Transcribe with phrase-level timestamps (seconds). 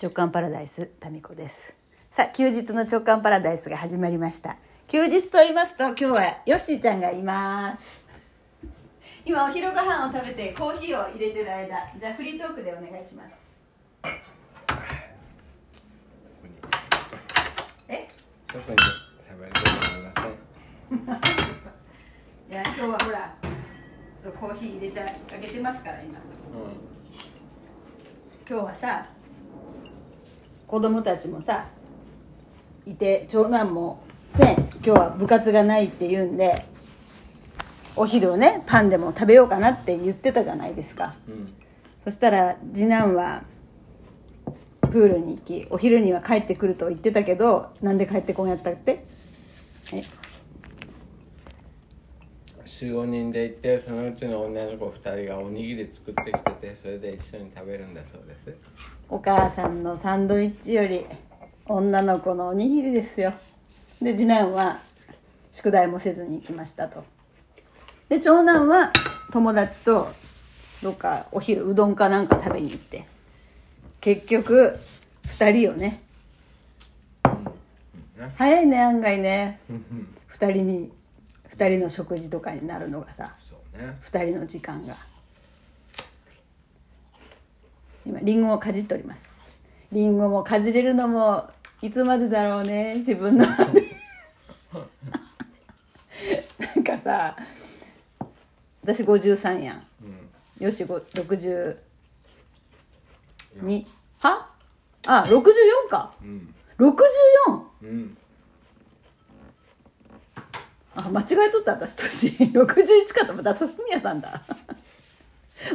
[0.00, 1.74] 直感パラダイスタミコです。
[2.10, 4.56] さあ休日の直感パラダイスが始まりました。
[4.88, 8.00] 休日と言いますと今日はヨッシーちゃんがいます。
[9.26, 13.34] 今お昼ご飯を食べてコーヒーを入れてる間じゃあフリートークでお願いします。
[17.90, 18.08] え？
[18.46, 21.32] 特に喋ることありません。
[22.50, 23.34] いや今日はほら
[24.22, 26.18] そうコーヒー入れてあげてますから今。
[28.48, 29.06] 今日はさ
[30.70, 31.66] 子供たちもさ
[32.86, 34.02] いて長男も
[34.38, 36.64] ね今日は部活がないって言うんで
[37.96, 41.16] お昼をねパンでも食べようかなって言ってたじゃないですか。
[41.26, 41.34] うん。
[41.34, 41.54] うん
[42.02, 43.42] そしたら次男は
[44.80, 49.04] プールに行きお昼には帰ってくると言ってたけどなんで帰ってこんやったって？
[49.92, 50.02] え
[52.64, 58.58] ？45人で行ってそのうちの女の子2人がおにぎり作ってきててそれで一緒に食べるんだそうです
[59.12, 61.04] お母さんのサンドイッチより
[61.66, 63.34] 女の子のおにぎりですよ。
[64.00, 64.78] で次男は
[65.50, 67.02] 宿題もせずに行きましたと。
[68.08, 68.92] で長男は
[69.32, 70.06] 友達と
[70.80, 73.04] どっかお昼うどんかなんか食べに行って。
[74.00, 74.78] 結局
[75.24, 76.00] 2人よね。
[78.36, 79.58] 早いね案外ね。
[80.30, 80.92] 2人に
[81.50, 83.34] 2人の食事とかになるのがさ。
[83.76, 83.98] ね。
[84.04, 84.94] 2人の時間が
[88.06, 89.54] 今リンゴをかじっております。
[89.92, 91.50] リンゴもかじれるのも
[91.82, 93.44] いつまでだろうね自分の。
[93.46, 93.52] な
[96.74, 97.36] んかさ
[98.82, 99.84] 私53やん。
[100.62, 101.76] よしご62
[104.20, 104.48] は？
[105.06, 105.42] あ64
[105.90, 106.12] か。
[106.22, 106.54] うん。
[106.78, 106.92] 64
[107.82, 108.16] うん。
[110.96, 111.96] あ間違えとった私。
[112.36, 112.52] 年。
[112.52, 113.54] 61かと思った。
[113.54, 114.42] そうふみやさんだ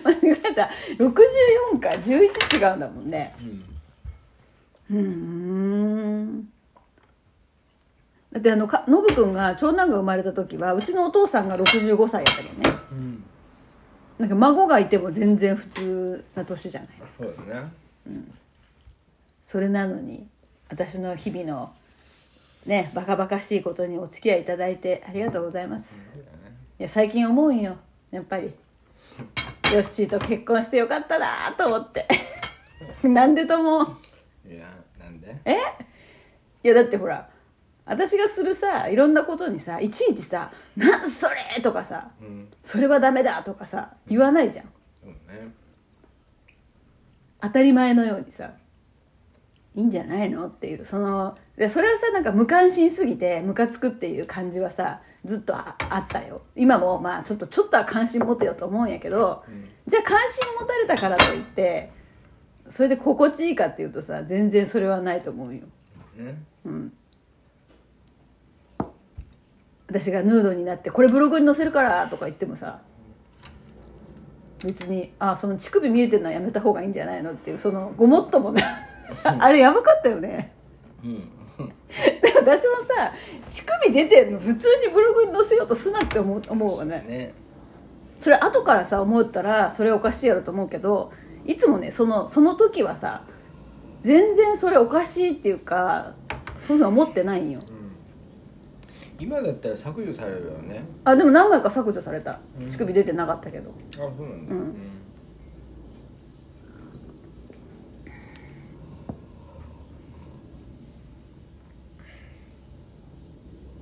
[0.04, 0.70] 間違えた。
[0.98, 3.36] 64か11違うんだもんね。
[4.90, 4.98] うん。
[4.98, 6.50] うーん。
[8.32, 12.78] だってあのかノブくんが長男が生まれた時はうちのお父さんが65歳やったけどね。
[12.92, 13.24] うん。
[14.18, 17.72] なんか孫がいても全然普通な年じゃないそうだね。
[19.42, 20.28] それなのに
[20.70, 21.72] 私の日々の
[22.66, 26.10] ねバカバカしいことにお付き合いいただいてありがとうございます。
[26.80, 27.78] いや最近思うんよ。
[28.12, 28.54] やっぱり
[29.76, 32.08] ヨッシーと結婚してよかったなと思って
[33.04, 33.98] なんでとも
[34.50, 34.68] いや
[35.00, 35.56] なんでえ
[36.64, 37.30] いやだってほら
[37.86, 44.66] 私がするさいろんなことにさいちいちさ「なんそれ!」とかさうん「それはダメだ!」とかさ言わないじゃん
[45.02, 45.52] そうね
[47.42, 48.52] 当たり前のようにさ
[49.76, 56.42] いいんじゃないのっていうそのでそれはさなんか無関心すぎてムカつくっていう感じはさずっとああったよ。
[56.56, 59.44] 今もまあちょっとちょっとは関心持てよと思うんやけど、
[59.88, 61.92] じゃあ関心持たれたからといって
[62.68, 65.62] それで心地いいかっていうとさ全然それはないと思うよ。
[66.18, 66.38] ね
[69.88, 72.82] 私がヌードになってこれブログに載せるからとか言ってもさ
[74.64, 78.64] 別にあその乳首見えてるのはやめた方がいいんじゃないのっていうそのごもっともね
[79.24, 80.52] あれやばかったよね。
[81.04, 81.14] うん。
[81.16, 81.28] で
[81.58, 83.14] 私もさ
[83.50, 87.04] 乳首出てんの普通にブログに載せようとすなって思う思うわね。
[87.08, 87.34] ね。
[88.20, 91.12] それ後からさ思ったらそれおかしいやろと思うけど
[91.46, 93.24] いつもねそのその時はさ
[94.04, 96.14] 全然それおかしいっていうか
[96.60, 97.62] そういうの思ってないんよ。
[99.18, 100.84] 今だったら削除されるよね。
[101.06, 102.40] あでも何枚か削除された。
[102.68, 103.72] 乳首出てなかったけど。
[103.94, 104.56] あそうなんだ。
[104.56, 104.95] うん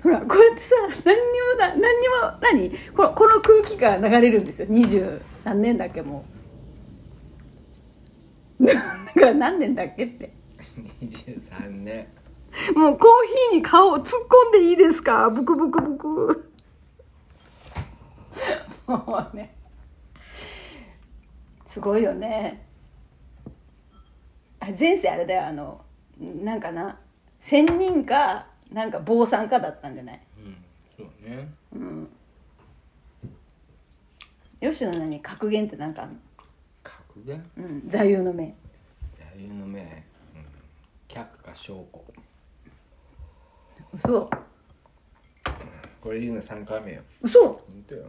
[0.03, 0.75] ほらこうやってさ
[1.05, 2.69] 何にもだ何にも何？
[2.93, 4.67] このこの空気が流れるんですよ。
[4.69, 6.25] 二十何年だっけも
[8.59, 8.65] う。
[8.67, 10.33] だから何年だっけって。
[11.01, 12.07] 23年。
[12.75, 13.11] もうコー
[13.51, 15.29] ヒーに顔を突っ込んでいいですか？
[15.29, 16.51] ブクブクブク。
[18.87, 19.55] もうね。
[21.67, 22.67] すごいよね。
[24.59, 25.81] あ前世あれだよあの
[26.19, 26.99] なんかな？
[27.39, 30.21] 仙人かなんか坊さんかだったんじゃない？
[30.37, 30.57] うん。
[30.97, 31.47] そうね。
[34.59, 36.15] 吉野何格言ってなんかあんの？
[36.83, 37.45] 格言？
[37.57, 38.55] うん座右の銘。
[39.13, 39.87] 座右の銘、うん、
[41.07, 42.03] 却下証拠。
[43.93, 44.29] 嘘。
[46.01, 47.01] これ言うの3回目よ。
[47.21, 47.39] 嘘。
[47.43, 48.05] 本当よ。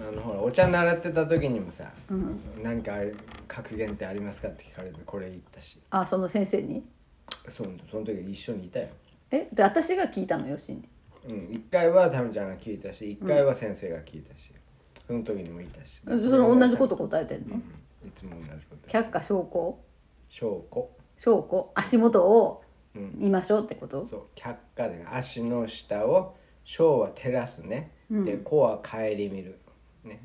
[0.00, 1.90] あのほらお茶習ってた時にもさ、
[2.62, 2.92] なんか
[3.48, 5.80] 格言ってありますかって聞かれてこれ言ったし。
[5.90, 6.84] あその先生に？
[7.56, 8.88] そのその時一緒にいたよ
[9.36, 10.88] えで私が聞いたの吉に
[11.28, 14.52] うん1回はタミちゃんが聞いたし1回は先生が聞いたし、
[15.06, 16.00] その時にもいたし。
[16.04, 17.54] その同じこと答えてんの？
[17.56, 17.60] うん
[18.08, 19.78] いつも同じこと却下証拠？
[20.28, 20.90] 証拠。
[21.16, 21.72] 証拠？
[21.74, 22.62] 足元を
[22.94, 23.12] うん。
[23.16, 24.06] 見ましょうってこと？
[24.06, 29.58] そう客下で足の下を小は照らすね、で子は顧みる。
[30.04, 30.20] ね、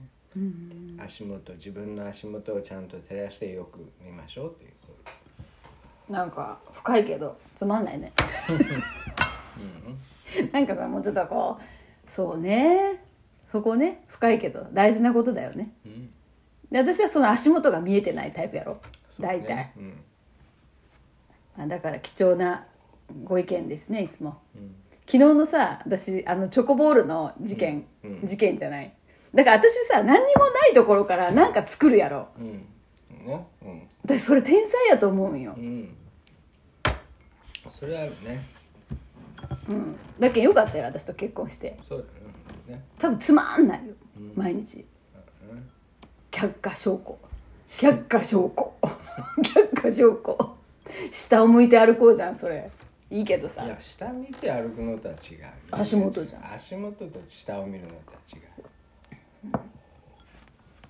[1.04, 4.96] 足元自分の足元をちゃんと照らしてよく見ましょうっていうそう
[6.12, 8.12] なんか深いけどつまんないね。
[10.52, 11.64] なんかさもうちょっとこう
[12.10, 13.04] そうね。
[13.52, 14.04] そこね。
[14.08, 15.72] 深いけど大事なことだよね、
[16.72, 18.78] で私はその足元が見えてないタイプやろ。
[19.20, 20.04] 大体、うん。
[21.58, 22.66] まあ、だから貴重な
[23.26, 24.40] ご意見ですねいつも、
[25.06, 27.86] 昨日のさ私あのチョコボールの事件、
[28.24, 28.94] 事件じゃない。
[29.34, 32.30] だから私さ何にもないところから何か作るやろ。
[32.40, 32.66] うん。
[33.26, 33.48] ね。
[33.64, 33.82] うん。
[34.04, 35.56] 私それ天才やと思うんよ。
[35.58, 35.98] うん
[37.72, 38.46] それあるね。
[39.68, 39.96] うん。
[40.20, 41.80] だけどよかったよ私と結婚して。
[41.88, 42.06] そう
[42.68, 42.84] だね。
[43.00, 43.94] 多分つまんないよ、
[44.36, 44.86] 毎日。
[46.30, 47.18] 却下証拠。
[47.78, 48.74] 却下証拠。
[49.42, 50.56] 却下証拠。
[51.12, 52.70] 下を向いて歩こうじゃんそれ。
[53.10, 53.66] いいけどさ。
[53.66, 55.40] いや下見て歩くのとは違う。
[55.72, 56.54] 足元じゃん。
[56.54, 58.42] 足元と下を見るのとは違う。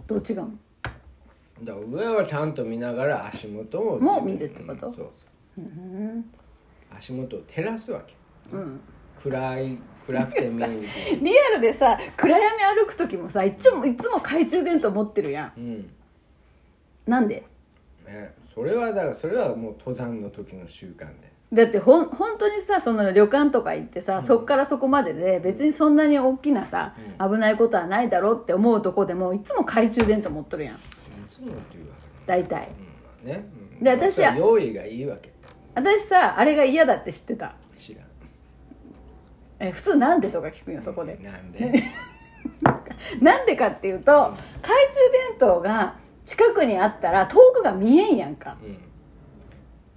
[0.07, 0.51] どう違うの
[1.63, 4.87] だから上はちゃんと見ながら足元をもう見るってこと？
[4.87, 5.09] うんそう
[5.57, 6.23] そう
[6.95, 8.13] 足元を照らすわけ、
[9.23, 15.59] 暗い暗くて見えにくいリアルでさ暗闇歩く時もさいつもいつも懐中電灯持ってるやん。
[15.59, 15.89] うん。
[17.05, 17.43] なんで？
[18.05, 21.31] ねそれはだからそれはもう登山の時の習慣で。
[21.53, 30.75] だってほん本当にさその旅館とか行ってさ、そっからそこまでで別にそんなに大きなさ、危ないことはないだろうって思うとこでもいつも懐中電灯持っとるやん。
[30.75, 30.79] い
[31.27, 31.95] つもっていうわ
[32.25, 32.69] 大体。
[33.23, 33.49] けね、
[33.79, 33.83] うん。
[33.83, 35.31] で私は用意がいいわけ
[35.75, 37.53] 私さあれが嫌だって知ってた。
[37.77, 38.05] 知らん。
[39.59, 41.17] え普通なんでとか聞くんよそこで。
[41.21, 41.71] なんで？
[43.21, 44.73] なんでかっていうと懐中
[45.29, 45.95] 電灯が
[46.25, 48.57] 近くにあったら遠くが見えんやんか。
[48.63, 48.77] うん。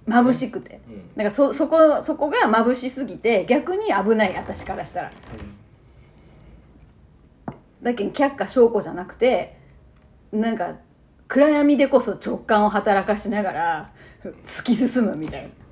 [0.07, 1.07] 眩しくて、うん。
[1.09, 5.11] だからそそこそこが眩しすぎて逆に危ない私からしたら、
[7.81, 9.57] だけど却下証拠じゃなくて
[10.31, 10.75] なんか
[11.27, 13.91] 暗闇でこそ直感を働かしながら
[14.43, 15.47] 突き進むみたいな。
[15.47, 15.64] うん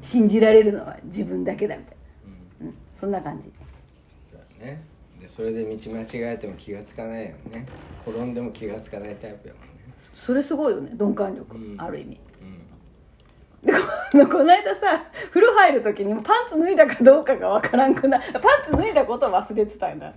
[0.00, 1.96] 信じられるのは自分だけだみたい
[2.60, 3.52] な、うん、そんな感じ。
[4.30, 4.82] そうだね。
[5.20, 7.66] でそれで道間違えても気がつかないよね。
[8.06, 9.94] 転んでも気がつかないタイプやもんね。
[9.96, 10.90] そそれすごいよね。
[10.92, 11.80] 鈍感力、うん。
[11.80, 12.20] ある意味。
[13.62, 14.18] うん。
[14.18, 18.30] で この間さ風呂入る時にパンツ脱いだかどうかがわからんくなパン
[18.64, 20.14] ツ脱いだことを忘れてたんだ、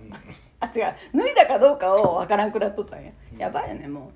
[0.60, 0.94] あ違う。
[1.14, 4.12] 脱いだかどうかをわからんくなっとったんや、やばいよねも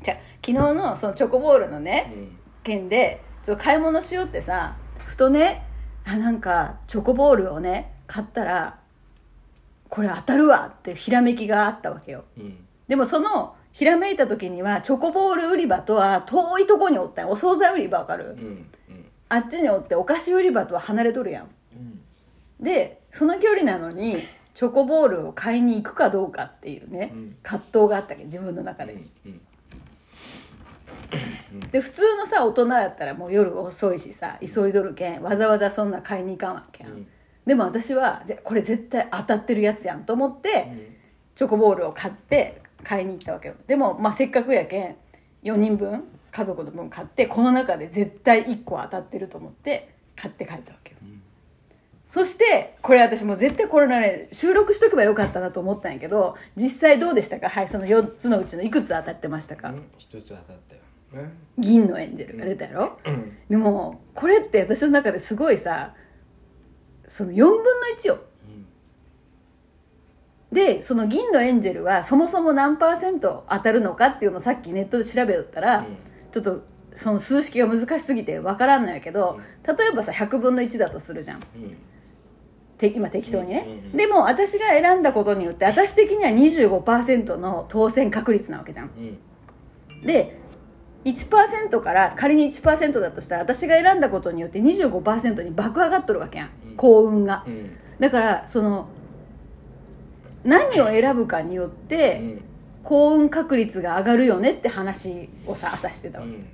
[0.00, 0.04] う。
[0.04, 2.38] じゃあ昨日のそのチョコボールのね、うん。
[2.62, 5.66] 件でちょ買い物しようってさふとね
[6.04, 8.78] あなんかチョコボールをね買ったら
[9.88, 12.24] これ当たるわってひらめきがあったわけよ。
[12.36, 12.56] うん。
[12.88, 19.04] でもそのひらめいた時にはチョコボール売り場とは遠いとこにおったんやお惣菜売り場わかる、うんうん。
[19.28, 21.48] あっちにおってお菓子売り場とは離れとるやん。
[21.74, 22.00] うん。
[22.60, 27.36] でその距離なのにチョコボールを買いに行くかどうかっていうね、うん。
[27.42, 28.94] 葛藤があったわけ自分の中で、
[29.26, 29.40] うん
[31.70, 37.06] で普通のさ大人やったらもう夜遅いしさ急いどるけんわざわざそんな買いに行かんわけやん、うん。
[37.46, 40.94] でも私はぜこれ絶対当たってるやつやんと思って、
[41.34, 43.54] チョコボールを買って買いに行ったわけよ。
[43.66, 44.96] でも、まあ、せっかくやけん
[45.42, 50.96] 4人分家族の分買ってこの中で絶対1個当たってると思って買って帰ったわけよ、
[52.08, 57.48] そしてこれ私もう絶対これね収録しとけばよかったなと思ったんやけど実際どうでしたか？
[57.48, 60.80] はいその4つのうちのいくつ当たってましたか、うん一つ当たったよ。
[60.80, 60.86] ね
[61.58, 63.36] 銀のエンジェルが出たやろ、うん。
[63.48, 65.94] でもこれって私の中ですごいさ
[67.06, 67.62] その4分の
[67.98, 68.18] 1よ。
[70.52, 75.84] でその銀のエンジェルはそもそも何パーセント当たるのかっていうのをさっきネットで調べよったら、うん。
[76.30, 76.62] ちょっと
[76.94, 81.40] その数式が難しすぎて分からんのやけど、例えばさ100分の1だとするじゃん。
[81.56, 81.76] うん。
[82.78, 88.90] て今適当にね、うんうんうんでも私が選んだことによって私的には25%の当選確率なわけじゃん。
[88.96, 90.06] うん。
[90.06, 90.40] で
[91.04, 96.76] 1%から仮に1%だとしたら私が選んだことによって25%に爆上がっとるわけやん、うん。
[96.76, 97.76] 幸運が、うん。
[97.98, 98.88] だからその
[100.44, 102.44] 何を選ぶかによって、うん。
[102.84, 106.44] 幸運確率が上がるよねって話をさ朝してたわけ、ね。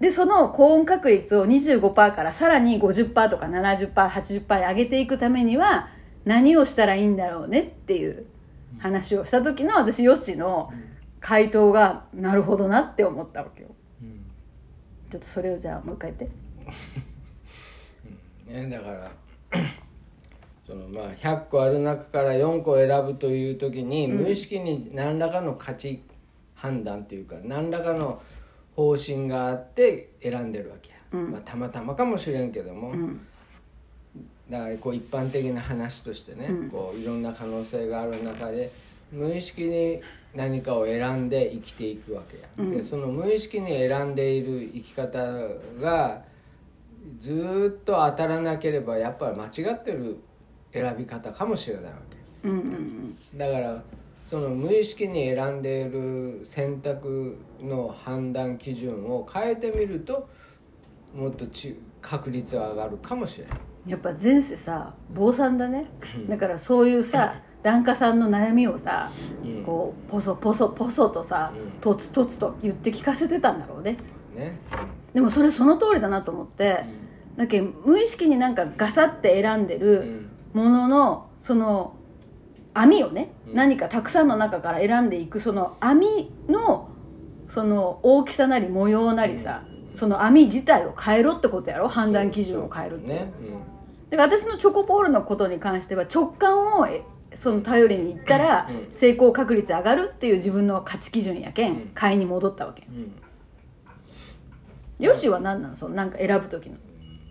[0.00, 5.88] でその幸運確率を25%からさらに50%とか 70%80% に上げていくためには
[6.24, 8.26] 何をしたらいいんだろうねっていう
[8.78, 10.72] 話をした時の私ヨッシーの
[11.24, 13.68] 回答がなるほどなって思ったわけよ。
[14.02, 14.26] うん。
[15.10, 16.30] ちょっとそれをじゃあもう一回言っ
[18.46, 18.52] て。
[18.52, 19.10] ね、だから
[20.60, 26.02] そのまあ100個ある中から4個選ぶという時に、無意識に何らかの価値
[26.54, 28.20] 判断というか何らかの
[28.76, 32.92] 方針があって選んでるわけや、まあ、たまたまかもしれんけども、
[34.50, 38.70] だからこう一般的な話としてね、こういろんな可能性がある中で
[39.12, 40.00] 無意識に
[40.34, 45.20] 何かを選んで生きていくわけや、でその無意識に選んでいる生き方
[45.80, 46.22] が
[47.18, 50.18] ずーっと当たらなければやっぱり間違ってる
[50.72, 51.92] 選び方かもしれないわ
[52.42, 53.82] け、うんうんだから
[54.26, 60.28] その無意識に選んでいる選択の判断基準を変えてみると
[61.14, 63.58] もっとち確率は上がるかもしれない。
[63.58, 65.86] うんやっぱ前世さ坊さんだね。
[66.28, 69.10] だからそういうさ檀家さんの悩みをさ、
[69.42, 69.64] うん。
[69.64, 71.80] こうポソポソポソとさうん。
[71.80, 73.96] とつとつと言って聞かせてたんだろうね。
[74.36, 74.58] ね。
[75.14, 76.84] でもそれその通りだなと思って、
[77.36, 80.30] だけど無意識になんかガサって選んでうるん。
[80.52, 81.96] もののその
[82.74, 83.54] 網をね、うん。
[83.54, 86.90] 何かたくさんの中から選んでいくその網の
[87.48, 89.62] その大きさなり模様なりさ、
[89.94, 91.88] その網自体を変えろってことやろ？
[91.88, 93.32] 判断基準を変えるって、ね、
[94.10, 97.02] だから私のチョコポールのことに関しては直感をえ
[97.34, 101.76] その頼りにいったらうん成功確率上がるっていう自分の価値基準やけうん。
[101.76, 102.86] ん買いに戻ったわけ。
[102.88, 102.96] うん。
[102.96, 103.12] うん
[105.00, 105.76] よしは何なの？
[105.76, 106.76] そのなんか選ぶ時の。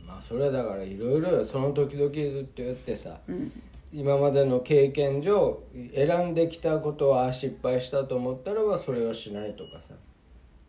[0.05, 3.51] まあそれはだからいろいろその時々って言ってさ、ん。
[3.93, 5.61] 今までの経験上
[5.93, 9.93] 選んできたことは失敗したと思ったらばそれをしないとかさ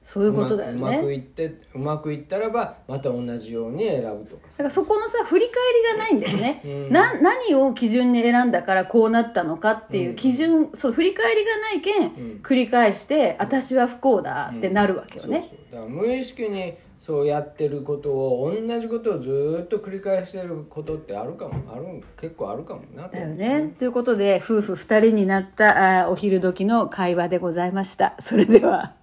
[0.04, 4.48] そういうことだようまうまくねいってうまくいったらばまた同じように選ぶとか。
[4.50, 5.54] だからそこのさ振り返
[5.94, 6.92] りがないんだよね、うん。
[6.92, 12.40] な何を基準に選んだからこうなったのかっていう基準、そう振り返りがないけん、ん。
[12.42, 15.58] 繰り返して私は不幸だってなるわけよね、そうそう。
[15.72, 21.84] だから無意識にそうやってることを同じことをずーっと繰り返してることってあるかもある
[22.20, 23.16] 結構あるかもなと。
[23.16, 23.74] だよね。
[23.78, 28.16] ということで夫婦二人になったあーお昼時の会話でございました。
[28.20, 28.94] それでは。